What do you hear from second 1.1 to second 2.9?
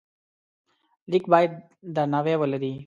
لیک باید درناوی ولري.